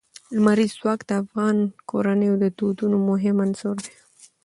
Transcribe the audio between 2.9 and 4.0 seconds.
مهم عنصر دی.